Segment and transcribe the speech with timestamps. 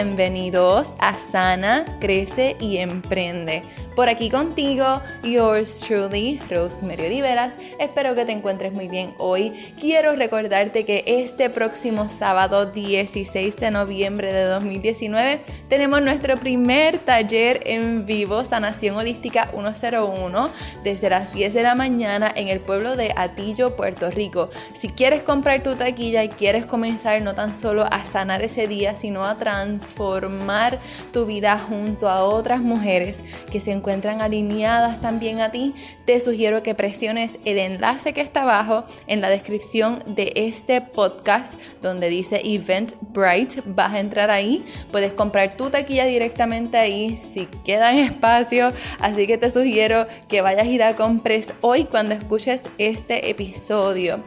[0.00, 3.64] Bienvenidos a Sana, Crece y Emprende.
[3.98, 7.56] Por aquí contigo, yours truly, Rosemary Oliveras.
[7.80, 9.50] Espero que te encuentres muy bien hoy.
[9.80, 17.60] Quiero recordarte que este próximo sábado 16 de noviembre de 2019 tenemos nuestro primer taller
[17.66, 20.50] en vivo, Sanación Holística 101,
[20.84, 24.48] desde las 10 de la mañana en el pueblo de Atillo, Puerto Rico.
[24.78, 28.94] Si quieres comprar tu taquilla y quieres comenzar no tan solo a sanar ese día,
[28.94, 30.78] sino a transformar
[31.12, 36.62] tu vida junto a otras mujeres que se encuentran alineadas también a ti, te sugiero
[36.62, 42.40] que presiones el enlace que está abajo en la descripción de este podcast donde dice
[42.44, 43.62] Event Bright.
[43.64, 48.72] Vas a entrar ahí, puedes comprar tu taquilla directamente ahí si queda en espacio.
[49.00, 54.22] Así que te sugiero que vayas y la compres hoy cuando escuches este episodio.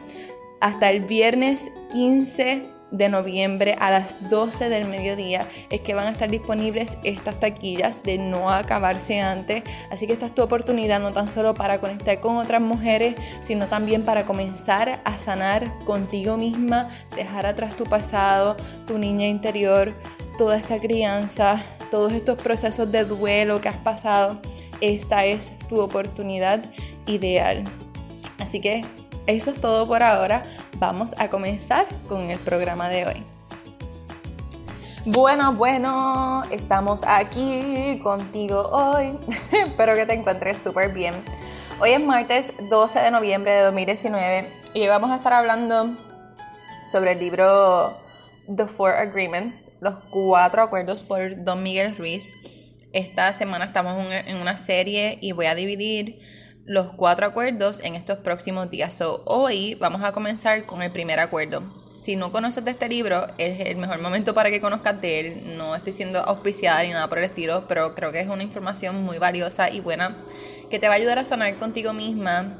[0.60, 6.10] Hasta el viernes 15 de noviembre a las 12 del mediodía es que van a
[6.10, 9.64] estar disponibles estas taquillas de no acabarse antes.
[9.90, 13.66] Así que esta es tu oportunidad no tan solo para conectar con otras mujeres, sino
[13.66, 19.94] también para comenzar a sanar contigo misma, dejar atrás tu pasado, tu niña interior,
[20.38, 24.40] toda esta crianza, todos estos procesos de duelo que has pasado.
[24.80, 26.62] Esta es tu oportunidad
[27.06, 27.64] ideal.
[28.38, 28.84] Así que
[29.26, 30.44] eso es todo por ahora.
[30.78, 33.22] Vamos a comenzar con el programa de hoy.
[35.06, 39.18] Bueno, bueno, estamos aquí contigo hoy.
[39.52, 41.14] Espero que te encuentres súper bien.
[41.80, 45.96] Hoy es martes 12 de noviembre de 2019 y vamos a estar hablando
[46.90, 47.96] sobre el libro
[48.54, 52.34] The Four Agreements, los cuatro acuerdos por Don Miguel Ruiz.
[52.92, 56.20] Esta semana estamos en una serie y voy a dividir
[56.64, 59.02] los cuatro acuerdos en estos próximos días.
[59.24, 61.62] hoy vamos a comenzar con el primer acuerdo.
[61.96, 65.56] Si no conoces de este libro, es el mejor momento para que conozcas de él.
[65.56, 69.02] No estoy siendo auspiciada ni nada por el estilo, pero creo que es una información
[69.02, 70.18] muy valiosa y buena
[70.70, 72.58] que te va a ayudar a sanar contigo misma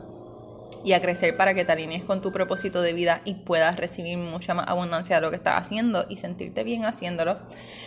[0.84, 4.18] y a crecer para que te alinees con tu propósito de vida y puedas recibir
[4.18, 7.38] mucha más abundancia de lo que estás haciendo y sentirte bien haciéndolo.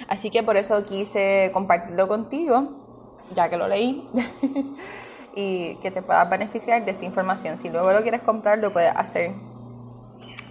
[0.07, 4.07] Así que por eso quise compartirlo contigo, ya que lo leí.
[5.35, 7.57] y que te puedas beneficiar de esta información.
[7.57, 9.31] Si luego lo quieres comprar, lo puedes hacer.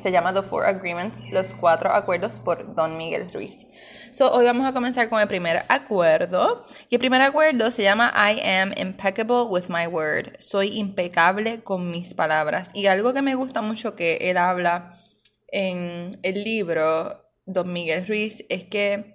[0.00, 3.67] Se llama The Four Agreements, los cuatro acuerdos por Don Miguel Ruiz.
[4.11, 6.62] So, hoy vamos a comenzar con el primer acuerdo.
[6.91, 10.37] Y el primer acuerdo se llama I am impeccable with my word.
[10.41, 12.71] Soy impecable con mis palabras.
[12.75, 14.93] Y algo que me gusta mucho que él habla
[15.49, 19.13] en el libro Don Miguel Ruiz es que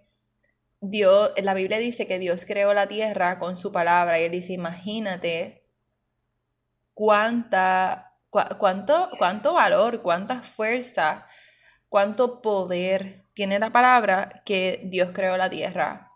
[0.82, 4.54] Dios, la Biblia dice que Dios creó la tierra con su palabra y él dice,
[4.54, 5.66] imagínate
[6.94, 11.28] cuánta, cuánto, cuánto valor, cuánta fuerza,
[11.90, 16.12] cuánto poder tiene la palabra que Dios creó la tierra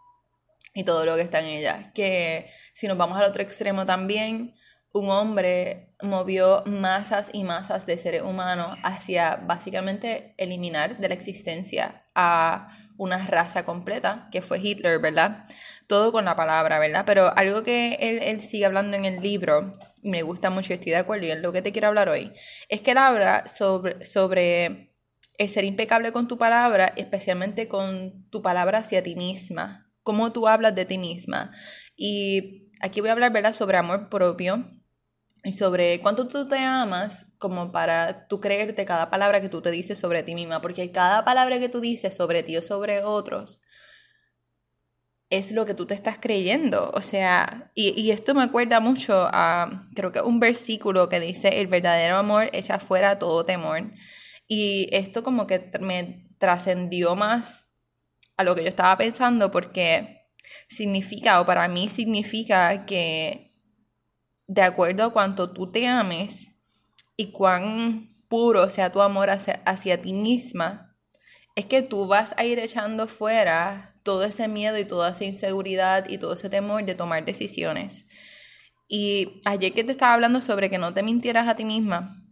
[0.73, 1.91] y todo lo que está en ella.
[1.93, 4.55] Que si nos vamos al otro extremo también,
[4.93, 12.05] un hombre movió masas y masas de seres humanos hacia básicamente eliminar de la existencia
[12.13, 15.45] a una raza completa, que fue Hitler, ¿verdad?
[15.87, 17.03] Todo con la palabra, ¿verdad?
[17.05, 21.25] Pero algo que él, sigue hablando en el libro, me gusta mucho estoy de acuerdo,
[21.25, 22.31] y es lo que te quiero hablar hoy,
[22.69, 24.93] es que él habla sobre, sobre
[25.37, 30.47] el ser impecable con tu palabra, especialmente con tu palabra hacia ti misma, cómo tú
[30.47, 31.51] hablas de ti misma.
[31.95, 34.69] Y aquí voy a hablar, ¿verdad?, sobre amor propio
[35.43, 39.71] y sobre cuánto tú te amas como para tú creerte cada palabra que tú te
[39.71, 43.61] dices sobre ti misma, porque cada palabra que tú dices sobre ti o sobre otros
[45.29, 46.91] es lo que tú te estás creyendo.
[46.93, 51.67] O sea, y, esto me acuerda mucho a, creo que un versículo que dice, el
[51.67, 53.91] verdadero amor echa fuera todo temor.
[54.47, 57.71] Y esto como que me trascendió más
[58.37, 60.27] a lo que yo estaba pensando porque
[60.69, 63.52] significa, o para mí significa que
[64.47, 66.49] de acuerdo a cuánto tú te ames
[67.15, 70.95] y cuán puro sea tu amor hacia, ti misma,
[71.55, 76.09] es que tú vas a ir echando fuera todo ese miedo y toda esa inseguridad
[76.09, 78.05] y todo ese temor de tomar decisiones.
[78.87, 82.23] Y ayer que te estaba hablando sobre que no te mintieras a ti misma,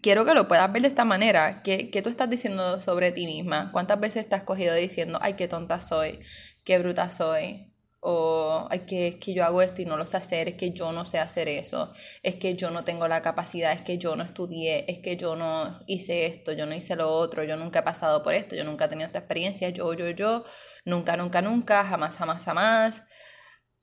[0.00, 1.62] quiero que lo puedas ver de esta manera.
[1.62, 3.70] ¿Qué, ¿Qué, tú estás diciendo sobre ti misma?
[3.72, 6.20] ¿Cuántas veces estás cogido diciendo, ay, qué tonta soy,
[6.64, 7.69] qué bruta soy,
[8.00, 10.72] o es que, es que yo hago esto y no lo sé hacer, es que
[10.72, 11.92] yo no sé hacer eso,
[12.22, 15.36] es que yo no tengo la capacidad, es que yo no estudié, es que yo
[15.36, 18.64] no hice esto, yo no hice lo otro, yo nunca he pasado por esto, yo
[18.64, 20.44] nunca he tenido esta experiencia, yo, yo, yo,
[20.84, 23.02] nunca, nunca, nunca, jamás, jamás, jamás,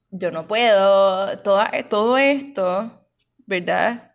[0.10, 3.08] yo no puedo, Toda, todo esto,
[3.46, 4.08] ¿verdad?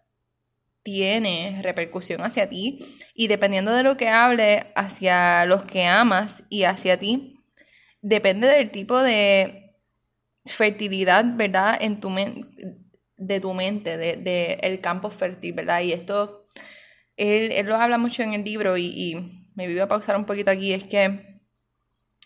[0.82, 2.78] tiene repercusión hacia ti
[3.14, 7.38] y dependiendo de lo que hable hacia los que amas y hacia ti,
[8.00, 9.61] depende del tipo de
[10.46, 11.78] fertilidad, ¿verdad?
[11.80, 12.10] En tu
[13.16, 15.80] de tu mente, del de, el campo fértil, ¿verdad?
[15.82, 16.46] Y esto,
[17.16, 20.24] él, él, lo habla mucho en el libro y, y me voy a pausar un
[20.24, 21.40] poquito aquí, es que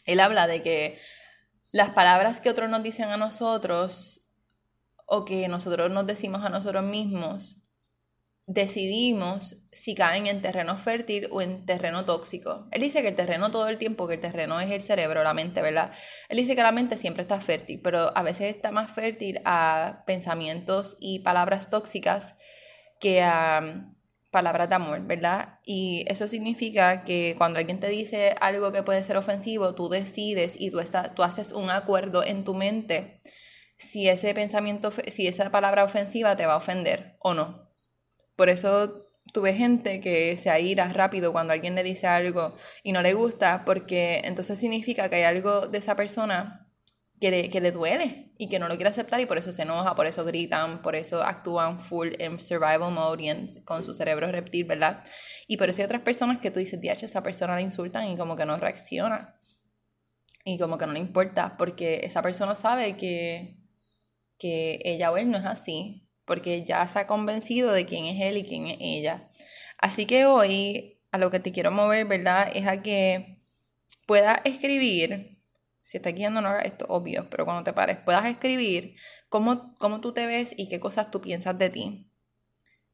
[0.07, 0.99] él habla de que
[1.73, 4.23] las palabras que otros nos dicen a nosotros
[5.07, 7.59] o que nosotros nos decimos a nosotros mismos,
[8.47, 12.69] decidimos si caen en terreno fértil o en terreno tóxico.
[12.71, 15.35] Él dice que el terreno todo el tiempo, que el terreno es el cerebro, la
[15.35, 15.93] mente, ¿verdad?
[16.29, 20.05] Él dice que la mente siempre está fértil, pero a veces está más fértil a
[20.07, 22.37] pensamientos y palabras tóxicas
[23.01, 23.93] que a
[24.31, 25.59] palabras de amor, ¿verdad?
[25.65, 30.57] Y eso significa que cuando alguien te dice algo que puede ser ofensivo, tú decides
[30.61, 30.81] y tú,
[31.15, 33.23] tú haces un acuerdo en tu mente
[33.79, 37.66] si ese pensamiento, si esa palabra ofensiva te va a ofender o no.
[38.37, 43.03] Por eso tuve gente que se aira rápido cuando alguien le dice algo y no
[43.03, 46.67] le gusta, porque entonces significa que hay algo de esa persona
[47.21, 49.63] que le, que le duele y que no lo quiere aceptar y por eso se
[49.63, 54.31] enoja, por eso gritan, por eso actúan full en survival mode y con su cerebro
[54.31, 55.03] reptil, ¿verdad?
[55.47, 58.17] Y por eso hay otras personas que tú dices, DH, esa persona la insultan y
[58.17, 59.39] como que no reacciona.
[60.45, 63.57] Y como que no le importa, porque esa persona sabe que,
[64.39, 68.21] que ella o él no es así, porque ya se ha convencido de quién es
[68.23, 69.29] él y quién es ella.
[69.79, 72.51] Así que hoy a lo que te quiero mover, ¿verdad?
[72.55, 73.39] Es a que
[74.07, 75.37] puedas escribir
[75.87, 78.97] si estás guiando, no hagas esto, obvio, pero cuando te pares, puedas escribir
[79.29, 82.11] cómo, cómo tú te ves y qué cosas tú piensas de ti.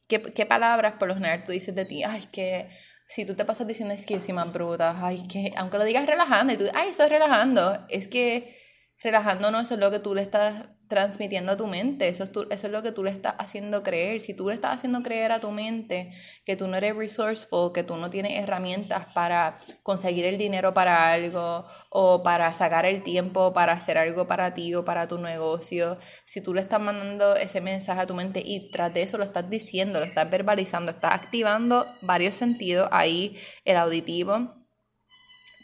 [0.09, 2.05] ¿Qué, ¿Qué, palabras por lo general tú dices de ti?
[2.05, 2.69] Ay, que
[3.09, 4.49] si tú te pasas diciendo es que yo soy más
[4.79, 8.62] ay, que aunque lo digas relajando y tú, ay, eso es relajando, es que
[9.03, 12.09] relajando no, eso es lo que tú le estás transmitiendo a tu mente.
[12.09, 14.21] Eso es, eso es lo que tú le estás haciendo creer.
[14.21, 16.13] Si tú le estás haciendo creer a tu mente
[16.45, 21.11] que tú no eres resourceful, que tú no tienes herramientas para conseguir el dinero para
[21.11, 25.97] algo o para sacar el tiempo para hacer algo para ti o para tu negocio,
[26.27, 29.25] si tú le estás mandando ese mensaje a tu mente y tras de eso lo
[29.25, 34.62] estás diciendo, lo estás verbalizando, estás activando varios sentidos ahí, el auditivo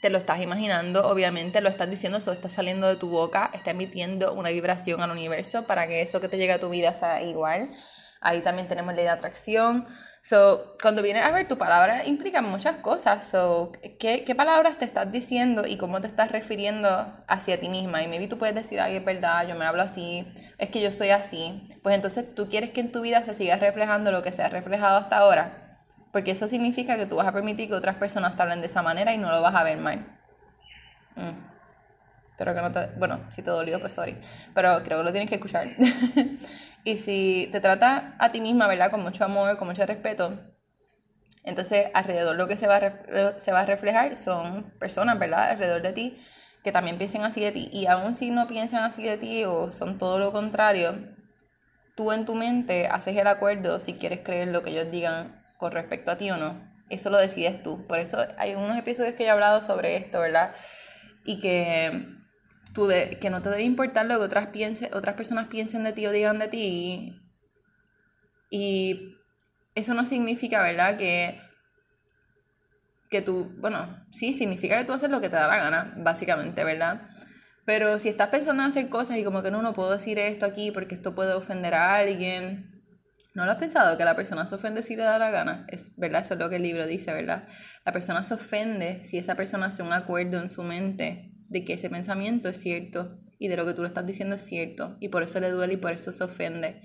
[0.01, 3.71] te lo estás imaginando, obviamente lo estás diciendo, eso está saliendo de tu boca, está
[3.71, 7.23] emitiendo una vibración al universo para que eso que te llegue a tu vida sea
[7.23, 7.71] igual.
[8.21, 9.87] Ahí también tenemos ley de atracción.
[10.21, 13.27] So, cuando vienes a ver tu palabra implica muchas cosas.
[13.27, 16.89] So, ¿qué, ¿qué, palabras te estás diciendo y cómo te estás refiriendo
[17.29, 18.03] hacia ti misma?
[18.03, 20.27] Y maybe tú puedes decir, ay, es verdad, yo me hablo así,
[20.59, 21.69] es que yo soy así.
[21.83, 24.49] Pues entonces tú quieres que en tu vida se siga reflejando lo que se ha
[24.49, 25.68] reflejado hasta ahora.
[26.13, 28.83] Porque eso significa que tú vas a permitir que otras personas te hablen de esa
[28.83, 29.99] manera y no lo vas a ver mal.
[31.17, 31.49] Mm.
[32.39, 32.87] Pero que no te...
[32.99, 34.17] Bueno, si te dolió, pues sorry.
[34.55, 35.69] Pero creo que lo tienes que escuchar.
[36.85, 38.91] y si te trata a ti misma, ¿verdad?
[38.91, 40.39] Con mucho amor, con mucho respeto,
[41.49, 45.51] entonces alrededor lo que se va, a se va a reflejar son personas, ¿verdad?
[45.51, 46.19] Alrededor de ti
[46.63, 47.71] que también piensen así de ti.
[47.73, 50.95] Y aun si no piensan así de ti o son todo lo contrario,
[51.97, 55.73] tú en tu mente haces el acuerdo si quieres creer lo que ellos digan con
[55.73, 56.57] respecto a ti o no.
[56.89, 57.87] Eso lo decides tú.
[57.87, 60.55] Por eso hay unos episodios que yo he hablado sobre esto, ¿verdad?
[61.25, 62.07] Y que,
[62.73, 65.93] tú de, que no te debe importar lo que otras, piense, otras personas piensen de
[65.93, 67.21] ti o digan de ti.
[68.51, 69.17] Y
[69.75, 70.97] eso no significa, ¿verdad?
[70.97, 71.37] Que,
[73.11, 76.65] que tú, bueno, sí, significa que tú haces lo que te da la gana, básicamente,
[76.65, 77.03] ¿verdad?
[77.67, 80.47] Pero si estás pensando en hacer cosas y como que no, no puedo decir esto
[80.47, 82.78] aquí porque esto puede ofender a alguien,
[83.35, 83.97] ¿No lo has pensado?
[83.97, 85.67] Que la persona se ofende si le da la gana.
[85.69, 87.47] Es verdad, eso es lo que el libro dice, ¿verdad?
[87.85, 91.75] La persona se ofende si esa persona hace un acuerdo en su mente de que
[91.75, 95.09] ese pensamiento es cierto y de lo que tú le estás diciendo es cierto y
[95.09, 96.83] por eso le duele y por eso se ofende.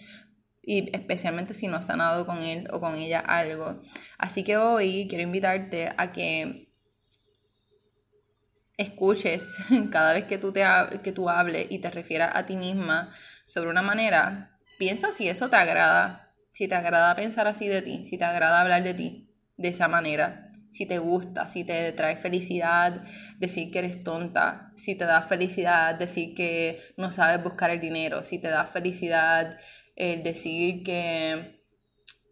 [0.62, 3.82] Y especialmente si no has sanado con él o con ella algo.
[4.18, 6.70] Así que hoy quiero invitarte a que
[8.78, 9.58] escuches
[9.92, 10.64] cada vez que tú, te,
[11.04, 13.12] que tú hables y te refieras a ti misma
[13.46, 18.06] sobre una manera, piensa si eso te agrada si te agrada pensar así de ti,
[18.06, 22.16] si te agrada hablar de ti de esa manera, si te gusta, si te trae
[22.16, 23.04] felicidad
[23.38, 28.24] decir que eres tonta, si te da felicidad decir que no sabes buscar el dinero,
[28.24, 29.60] si te da felicidad
[29.96, 31.64] decir que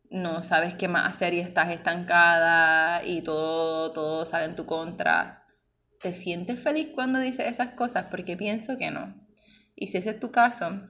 [0.10, 5.46] no sabes qué más hacer y estás estancada y todo, todo sale en tu contra.
[6.02, 8.08] ¿Te sientes feliz cuando dices esas cosas?
[8.10, 9.16] Porque pienso que no.
[9.76, 10.82] Y si ese es tu caso,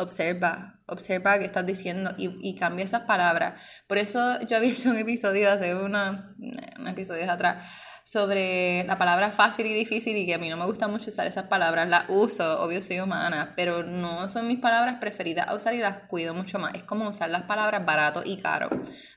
[0.00, 3.60] observa, observa qué estás diciendo y, y, cambia esas palabras.
[3.86, 6.34] Por eso yo había hecho un episodio hace una,
[6.78, 7.64] unos episodios atrás
[8.04, 11.28] sobre la palabra fácil y difícil y que a mí no me gusta mucho usar
[11.28, 15.74] esas palabras, las uso, obvio soy humana, pero no son mis palabras preferidas a usar
[15.74, 16.74] y las cuido mucho más.
[16.74, 18.68] Es como usar las palabras barato y caro.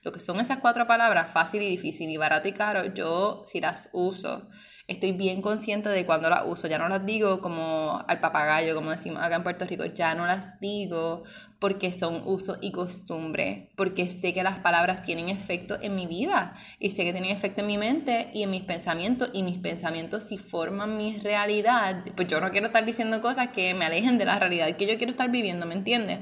[0.03, 3.61] Lo que son esas cuatro palabras, fácil y difícil y barato y caro, yo si
[3.61, 4.47] las uso
[4.87, 6.67] estoy bien consciente de cuando las uso.
[6.67, 9.85] Ya no las digo como al papagayo, como decimos acá en Puerto Rico.
[9.85, 11.23] Ya no las digo
[11.59, 13.71] porque son uso y costumbre.
[13.75, 16.55] Porque sé que las palabras tienen efecto en mi vida.
[16.79, 19.29] Y sé que tienen efecto en mi mente y en mis pensamientos.
[19.33, 22.03] Y mis pensamientos si forman mi realidad.
[22.15, 24.97] Pues yo no quiero estar diciendo cosas que me alejen de la realidad que yo
[24.97, 26.19] quiero estar viviendo, ¿me entiendes?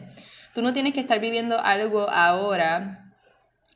[0.53, 3.11] Tú no tienes que estar viviendo algo ahora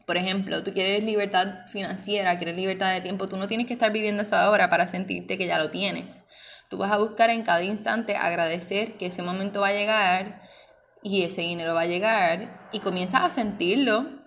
[0.06, 3.92] por ejemplo, tú quieres libertad financiera, quieres libertad de tiempo, tú no tienes que estar
[3.92, 6.24] viviendo eso ahora para sentirte que ya lo tienes.
[6.70, 10.42] Tú vas a buscar en cada instante agradecer que ese momento va a llegar
[11.04, 14.25] y ese dinero va a llegar y comienzas a sentirlo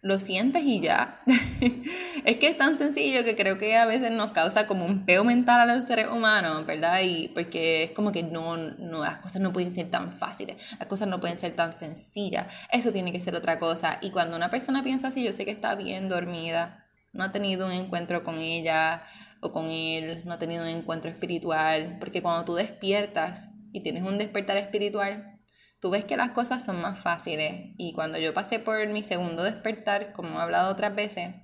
[0.00, 1.20] lo sientes y ya.
[2.24, 5.24] es que es tan sencillo que creo que a veces nos causa como un peo
[5.24, 7.00] mental a los seres humanos, ¿verdad?
[7.02, 10.86] Y porque es como que no, no, las cosas no pueden ser tan fáciles, las
[10.88, 13.98] cosas no pueden ser tan sencillas, eso tiene que ser otra cosa.
[14.00, 17.66] Y cuando una persona piensa así, yo sé que está bien dormida, no ha tenido
[17.66, 19.02] un encuentro con ella
[19.40, 24.04] o con él, no ha tenido un encuentro espiritual, porque cuando tú despiertas y tienes
[24.04, 25.37] un despertar espiritual,
[25.80, 27.74] tú ves que las cosas son más fáciles.
[27.76, 31.34] Y cuando yo pasé por mi segundo despertar, como he hablado otras veces,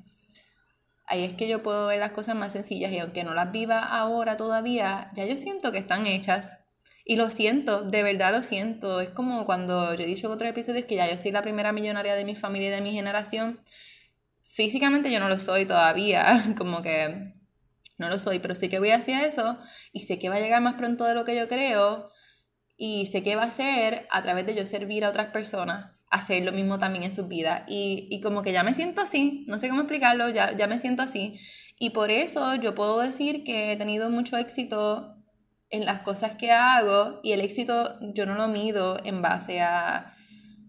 [1.06, 3.84] ahí es que yo puedo ver las cosas más sencillas y aunque no las viva
[3.84, 6.58] ahora todavía, ya yo siento que están hechas.
[7.06, 9.00] Y lo siento, de verdad lo siento.
[9.00, 11.72] Es como cuando yo he dicho en otros episodios que ya yo soy la primera
[11.72, 13.60] millonaria de mi familia y de mi generación.
[14.44, 17.34] Físicamente yo no lo soy todavía, como que
[17.98, 19.58] no lo soy, pero sí que voy hacia eso
[19.92, 22.10] y sé que va a llegar más pronto de lo que yo creo
[22.76, 26.44] y sé que va a ser a través de yo servir a otras personas, hacer
[26.44, 27.64] lo mismo también en su vida.
[27.68, 30.78] Y, y como que ya me siento así, no sé cómo explicarlo, ya, ya me
[30.78, 31.38] siento así.
[31.78, 35.14] Y por eso yo puedo decir que he tenido mucho éxito
[35.70, 40.14] en las cosas que hago y el éxito yo no lo mido en base a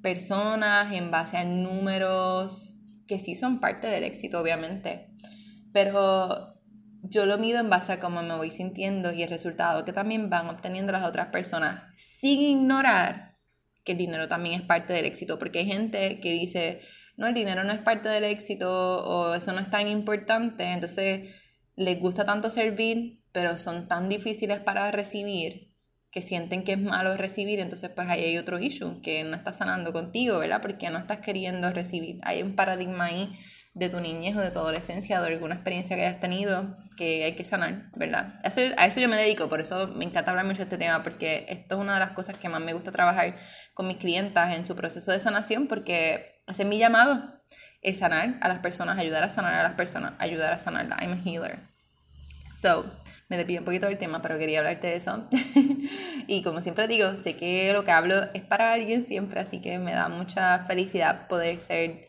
[0.02, 2.76] personas, en base a números,
[3.08, 5.12] que sí son parte del éxito, obviamente.
[5.72, 6.55] Pero
[7.10, 10.30] yo lo mido en base a cómo me voy sintiendo y el resultado que también
[10.30, 13.38] van obteniendo las otras personas, sin ignorar
[13.84, 16.82] que el dinero también es parte del éxito, porque hay gente que dice,
[17.18, 18.70] no, el dinero no es parte del éxito
[19.06, 21.36] o eso no es tan importante, entonces
[21.76, 25.76] les gusta tanto servir, pero son tan difíciles para recibir
[26.16, 29.52] que sienten que es malo recibir, entonces pues ahí hay otro issue, que no está
[29.52, 30.62] sanando contigo, ¿verdad?
[30.62, 32.20] Porque no estás queriendo recibir.
[32.24, 33.38] Hay un paradigma ahí
[33.76, 37.36] de tu niñez o de tu adolescencia de alguna experiencia que hayas tenido que hay
[37.36, 38.40] que sanar, ¿verdad?
[38.42, 41.46] A eso yo me dedico, por eso me encanta hablar mucho de este tema, porque
[41.50, 43.36] esto es una de las cosas que más me gusta trabajar
[43.74, 47.42] con mis clientas en su proceso de sanación, porque ese es mi llamado,
[47.82, 50.98] es sanar a las personas, ayudar a sanar a las personas, ayudar a sanarla.
[51.02, 51.60] I'm a healer.
[52.48, 52.86] So,
[53.28, 55.28] me despido un poquito del tema, pero quería hablarte de eso.
[56.28, 59.80] y como siempre digo, sé que lo que hablo es para alguien siempre, así que
[59.80, 62.08] me da mucha felicidad poder ser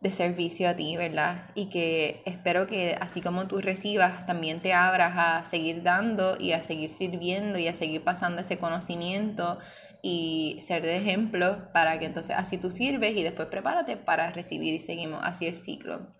[0.00, 1.50] de servicio a ti, ¿verdad?
[1.54, 6.52] Y que espero que así como tú recibas, también te abras a seguir dando y
[6.52, 9.58] a seguir sirviendo y a seguir pasando ese conocimiento
[10.02, 14.74] y ser de ejemplo para que entonces así tú sirves y después prepárate para recibir
[14.74, 16.14] y seguimos así el ciclo.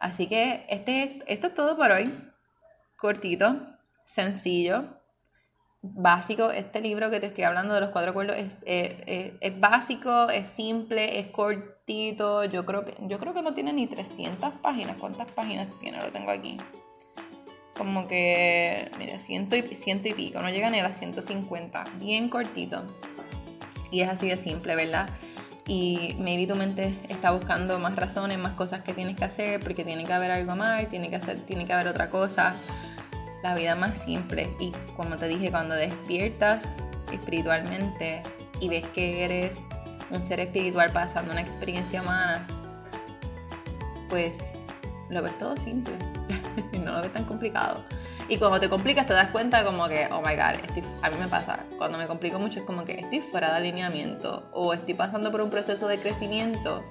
[0.00, 2.12] Así que este, esto es todo por hoy.
[2.96, 4.97] Cortito, sencillo,
[5.82, 6.50] básico.
[6.50, 8.56] Este libro que te estoy hablando de los cuatro acuerdos es,
[9.40, 12.44] es, básico, es simple, es cortito.
[12.44, 14.96] Yo creo, que, yo creo que no tiene ni 300 páginas.
[14.98, 16.00] ¿Cuántas páginas tiene?
[16.00, 16.56] Lo tengo aquí.
[17.76, 20.40] Como que, mira, ciento y, ciento y pico.
[20.40, 21.84] No llega ni a las 150.
[21.98, 22.82] Bien cortito.
[23.90, 25.08] Y es así de simple, ¿verdad?
[25.70, 29.84] y maybe tu mente está buscando más razones, más cosas que tienes que hacer, porque
[29.84, 32.56] tiene que haber algo más, tiene que, hacer, tiene que haber otra cosa
[33.42, 34.50] la vida más simple.
[34.58, 38.22] Y como te dije, cuando despiertas espiritualmente
[38.60, 39.68] y ves que eres
[40.10, 42.46] un ser espiritual pasando una experiencia humana,
[44.08, 44.54] pues
[45.08, 45.94] lo ves todo simple.
[46.84, 47.84] no lo ves tan complicado.
[48.28, 51.28] Y cuando te complicas te das cuenta como que, oh my god, a mí me
[51.28, 55.30] pasa, cuando me complico mucho es como que estoy fuera de alineamiento o estoy pasando
[55.30, 56.84] por un proceso de crecimiento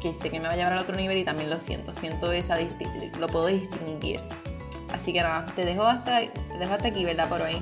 [0.00, 2.32] que sé que me va a llevar al otro nivel y también lo siento, siento
[2.32, 2.58] esa
[3.20, 4.20] lo puedo distinguir.
[4.94, 7.28] Así que nada, te dejo hasta, te dejo hasta aquí, ¿verdad?
[7.28, 7.56] Por hoy.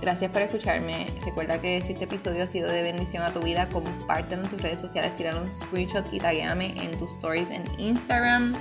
[0.00, 1.06] Gracias por escucharme.
[1.22, 4.62] Recuerda que si este episodio ha sido de bendición a tu vida, compártelo en tus
[4.62, 8.54] redes sociales, tirar un screenshot y taguéame en tus stories en Instagram.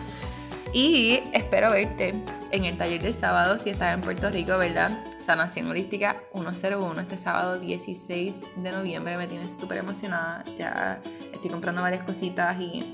[0.74, 2.16] Y espero verte
[2.52, 4.98] en el taller del sábado si estás en Puerto Rico, ¿verdad?
[5.20, 9.16] Sanación Holística 101 este sábado 16 de noviembre.
[9.16, 10.44] Me tienes súper emocionada.
[10.58, 11.00] Ya
[11.34, 12.94] estoy comprando varias cositas y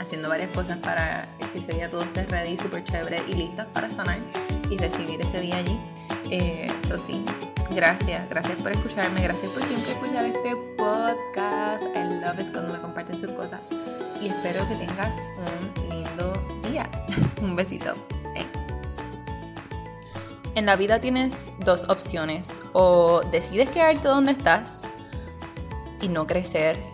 [0.00, 3.90] haciendo varias cosas para que ese día todo esté ready, súper chévere y listas para
[3.90, 4.18] sanar
[4.68, 5.78] y recibir ese día allí.
[6.30, 7.24] Eso eh, sí,
[7.70, 11.84] gracias, gracias por escucharme, gracias por siempre escuchar este podcast.
[11.94, 13.60] I love it cuando me comparten sus cosas.
[14.20, 16.32] Y espero que tengas un lindo
[16.68, 16.88] día.
[17.42, 17.94] un besito.
[20.54, 22.62] En la vida tienes dos opciones.
[22.72, 24.82] O decides quedarte donde estás
[26.00, 26.93] y no crecer